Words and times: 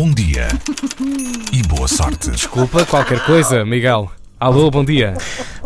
Bom 0.00 0.10
dia 0.12 0.48
e 1.52 1.62
boa 1.68 1.86
sorte. 1.86 2.30
Desculpa, 2.30 2.86
qualquer 2.86 3.22
coisa, 3.26 3.66
Miguel. 3.66 4.10
Alô, 4.40 4.70
bom 4.70 4.82
dia. 4.82 5.12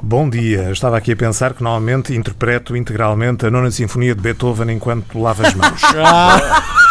Bom 0.02 0.28
dia. 0.28 0.64
Eu 0.64 0.72
estava 0.72 0.98
aqui 0.98 1.12
a 1.12 1.16
pensar 1.16 1.54
que 1.54 1.62
normalmente 1.62 2.12
interpreto 2.12 2.76
integralmente 2.76 3.46
a 3.46 3.50
nona 3.52 3.70
sinfonia 3.70 4.12
de 4.12 4.20
Beethoven 4.20 4.72
enquanto 4.72 5.20
lavo 5.20 5.46
as 5.46 5.54
mãos. 5.54 5.80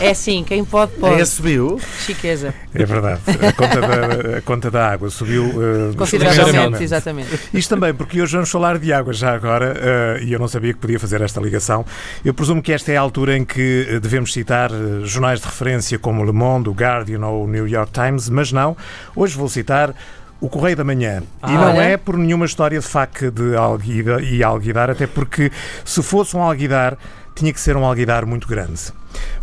É 0.00 0.14
sim, 0.14 0.44
quem 0.44 0.64
pode, 0.64 0.92
pode. 0.92 1.20
É, 1.20 1.24
subiu. 1.24 1.80
Chiqueza. 2.00 2.54
É 2.74 2.84
verdade. 2.84 3.20
A 3.26 3.52
conta 3.52 3.80
da, 3.80 4.38
a 4.38 4.42
conta 4.42 4.70
da 4.70 4.88
água 4.88 5.10
subiu 5.10 5.44
uh, 5.44 5.96
Consideravelmente, 5.96 6.82
exatamente. 6.82 7.38
Isto 7.52 7.74
também, 7.74 7.94
porque 7.94 8.20
hoje 8.20 8.32
vamos 8.32 8.50
falar 8.50 8.78
de 8.78 8.92
água 8.92 9.12
já 9.12 9.34
agora, 9.34 9.74
uh, 9.74 10.22
e 10.22 10.32
eu 10.32 10.38
não 10.38 10.48
sabia 10.48 10.72
que 10.72 10.80
podia 10.80 10.98
fazer 10.98 11.20
esta 11.20 11.40
ligação. 11.40 11.84
Eu 12.24 12.34
presumo 12.34 12.62
que 12.62 12.72
esta 12.72 12.92
é 12.92 12.96
a 12.96 13.00
altura 13.00 13.36
em 13.36 13.44
que 13.44 13.88
uh, 13.90 14.00
devemos 14.00 14.32
citar 14.32 14.70
jornais 15.04 15.40
de 15.40 15.46
referência 15.46 15.98
como 15.98 16.24
Le 16.24 16.32
Monde, 16.32 16.68
o 16.68 16.72
Guardian 16.72 17.24
ou 17.26 17.44
o 17.44 17.48
New 17.48 17.68
York 17.68 17.92
Times, 17.92 18.28
mas 18.28 18.52
não. 18.52 18.76
Hoje 19.14 19.36
vou 19.36 19.48
citar 19.48 19.94
o 20.40 20.48
Correio 20.48 20.76
da 20.76 20.84
Manhã. 20.84 21.22
Ah, 21.40 21.52
e 21.52 21.54
não 21.54 21.76
olha. 21.76 21.82
é 21.82 21.96
por 21.96 22.16
nenhuma 22.16 22.44
história 22.44 22.80
de 22.80 22.86
faca 22.86 23.30
de 23.30 23.54
alguida 23.56 24.20
e 24.20 24.42
alguidar, 24.42 24.90
até 24.90 25.06
porque 25.06 25.52
se 25.84 26.02
fosse 26.02 26.36
um 26.36 26.42
alguidar, 26.42 26.98
tinha 27.34 27.52
que 27.52 27.60
ser 27.60 27.76
um 27.76 27.84
alguidar 27.84 28.26
muito 28.26 28.48
grande. 28.48 28.92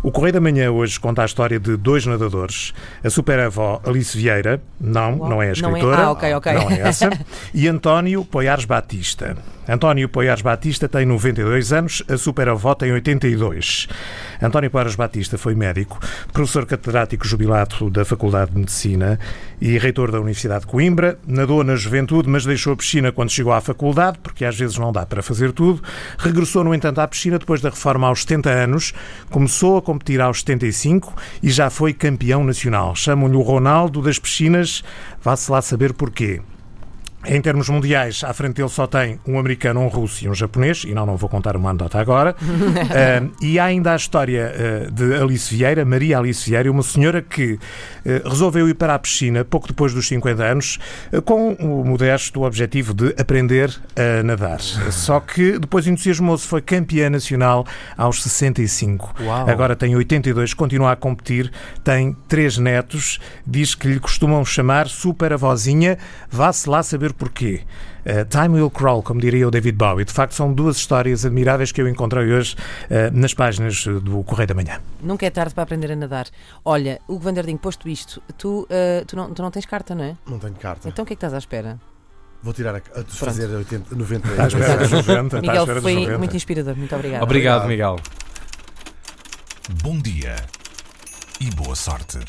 O 0.02 0.10
Correio 0.10 0.32
da 0.34 0.40
Manhã 0.40 0.70
hoje 0.70 0.98
conta 0.98 1.22
a 1.22 1.24
história 1.26 1.58
de 1.60 1.76
dois 1.76 2.06
nadadores. 2.06 2.72
A 3.04 3.10
super-avó 3.10 3.80
Alice 3.86 4.16
Vieira, 4.16 4.62
não, 4.80 5.18
Uau. 5.18 5.28
não 5.30 5.42
é 5.42 5.50
a 5.50 5.54
Não 5.62 5.70
é- 5.76 5.78
escritora. 5.78 6.02
ah, 6.04 6.10
ok, 6.12 6.34
ok. 6.34 6.52
Não 6.54 6.70
é 6.70 6.80
essa. 6.80 7.10
E 7.54 7.68
António 7.68 8.24
Poiares 8.24 8.64
Batista. 8.64 9.36
António 9.68 10.08
Poiares 10.08 10.42
Batista 10.42 10.88
tem 10.88 11.06
92 11.06 11.72
anos, 11.72 12.02
a 12.08 12.16
super-avó 12.16 12.74
tem 12.74 12.90
82. 12.92 13.86
António 14.42 14.68
Poiares 14.70 14.96
Batista 14.96 15.38
foi 15.38 15.54
médico, 15.54 16.00
professor 16.32 16.66
catedrático 16.66 17.24
jubilado 17.26 17.88
da 17.88 18.04
Faculdade 18.04 18.50
de 18.50 18.58
Medicina 18.58 19.18
e 19.60 19.78
reitor 19.78 20.10
da 20.10 20.18
Universidade 20.18 20.62
de 20.62 20.66
Coimbra. 20.66 21.18
Nadou 21.26 21.62
na 21.62 21.76
juventude, 21.76 22.28
mas 22.28 22.44
deixou 22.44 22.72
a 22.72 22.76
piscina 22.76 23.12
quando 23.12 23.30
chegou 23.30 23.52
à 23.52 23.60
faculdade, 23.60 24.18
porque 24.22 24.44
às 24.44 24.56
vezes 24.58 24.76
não 24.76 24.90
dá 24.90 25.06
para 25.06 25.22
fazer 25.22 25.52
tudo. 25.52 25.80
Regressou, 26.18 26.64
no 26.64 26.74
entanto, 26.74 26.98
à 27.00 27.06
piscina 27.06 27.38
depois 27.38 27.60
da 27.60 27.68
reforma 27.70 28.08
aos 28.08 28.22
70 28.22 28.50
anos, 28.50 28.92
começou 29.30 29.59
a 29.76 29.82
competir 29.82 30.20
aos 30.20 30.40
75 30.40 31.14
e 31.42 31.50
já 31.50 31.70
foi 31.70 31.92
campeão 31.92 32.44
nacional. 32.44 32.94
Chamam-lhe 32.94 33.36
o 33.36 33.42
Ronaldo 33.42 34.02
das 34.02 34.18
piscinas, 34.18 34.82
vá-se 35.22 35.50
lá 35.50 35.60
saber 35.60 35.92
porquê. 35.92 36.40
Em 37.26 37.40
termos 37.40 37.68
mundiais, 37.68 38.24
à 38.24 38.32
frente 38.32 38.54
dele 38.54 38.70
só 38.70 38.86
tem 38.86 39.20
um 39.26 39.38
americano, 39.38 39.80
um 39.80 39.88
russo 39.88 40.24
e 40.24 40.28
um 40.28 40.34
japonês, 40.34 40.84
e 40.84 40.94
não, 40.94 41.04
não 41.04 41.18
vou 41.18 41.28
contar 41.28 41.54
uma 41.54 41.68
anedota 41.68 42.00
agora. 42.00 42.34
Ah, 42.40 43.28
e 43.42 43.58
há 43.58 43.64
ainda 43.64 43.92
a 43.92 43.96
história 43.96 44.50
ah, 44.54 44.90
de 44.90 45.14
Alice 45.14 45.54
Vieira, 45.54 45.84
Maria 45.84 46.18
Alice 46.18 46.48
Vieira, 46.48 46.70
uma 46.70 46.82
senhora 46.82 47.20
que 47.20 47.58
ah, 48.06 48.26
resolveu 48.26 48.68
ir 48.70 48.74
para 48.74 48.94
a 48.94 48.98
piscina 48.98 49.44
pouco 49.44 49.68
depois 49.68 49.92
dos 49.92 50.08
50 50.08 50.42
anos, 50.42 50.78
com 51.26 51.52
o 51.52 51.84
modesto 51.84 52.42
objetivo 52.42 52.94
de 52.94 53.14
aprender 53.20 53.78
a 53.94 54.22
nadar. 54.22 54.60
Só 54.60 55.20
que 55.20 55.58
depois 55.58 55.86
entusiasmou-se, 55.86 56.46
foi 56.46 56.62
campeã 56.62 57.10
nacional 57.10 57.66
aos 57.98 58.22
65. 58.22 59.14
Uau. 59.20 59.50
Agora 59.50 59.76
tem 59.76 59.94
82, 59.94 60.54
continua 60.54 60.92
a 60.92 60.96
competir, 60.96 61.52
tem 61.84 62.16
três 62.26 62.56
netos, 62.56 63.18
diz 63.46 63.74
que 63.74 63.88
lhe 63.88 64.00
costumam 64.00 64.42
chamar 64.42 64.88
super 64.88 65.34
avózinha, 65.34 65.98
vá-se 66.30 66.68
lá 66.68 66.82
saber 66.82 67.09
porquê. 67.14 67.62
Uh, 68.00 68.24
Time 68.24 68.60
Will 68.60 68.70
Crawl, 68.70 69.02
como 69.02 69.20
diria 69.20 69.46
o 69.46 69.50
David 69.50 69.76
Bowie. 69.76 70.04
De 70.04 70.12
facto, 70.12 70.32
são 70.34 70.52
duas 70.52 70.76
histórias 70.76 71.26
admiráveis 71.26 71.70
que 71.70 71.82
eu 71.82 71.88
encontrei 71.88 72.32
hoje 72.32 72.56
uh, 72.56 73.16
nas 73.16 73.34
páginas 73.34 73.84
uh, 73.86 74.00
do 74.00 74.22
Correio 74.22 74.48
da 74.48 74.54
Manhã. 74.54 74.80
Nunca 75.02 75.26
é 75.26 75.30
tarde 75.30 75.54
para 75.54 75.64
aprender 75.64 75.92
a 75.92 75.96
nadar. 75.96 76.26
Olha, 76.64 77.00
Hugo 77.08 77.20
Vanderding, 77.20 77.56
posto 77.56 77.88
isto, 77.88 78.22
tu, 78.38 78.66
eh, 78.70 79.04
tu, 79.06 79.16
não, 79.16 79.32
tu 79.34 79.42
não 79.42 79.50
tens 79.50 79.66
carta, 79.66 79.94
não 79.94 80.04
é? 80.04 80.16
Não 80.26 80.38
tenho 80.38 80.54
carta. 80.54 80.88
Então 80.88 81.02
o 81.02 81.06
que 81.06 81.12
é 81.12 81.16
que 81.16 81.18
estás 81.18 81.34
à 81.34 81.38
espera? 81.38 81.78
Vou 82.42 82.54
tirar 82.54 82.74
a, 82.74 82.78
a 82.98 83.02
de 83.02 83.12
fazer 83.12 83.48
80, 83.48 83.94
90 83.94 84.28
Está 84.28 84.44
à 84.44 84.46
espera 84.46 84.76
dos 84.78 84.90
90. 84.90 85.22
está 85.22 85.38
à 85.38 85.40
Miguel, 85.40 85.80
foi 85.82 85.94
90. 85.94 86.18
muito 86.18 86.36
inspirador. 86.36 86.76
Muito 86.76 86.94
obrigada. 86.94 87.24
Obrigado, 87.24 87.66
Miguel. 87.66 87.96
Bom 89.82 89.98
dia 89.98 90.36
e 91.40 91.50
boa 91.50 91.74
sorte. 91.74 92.20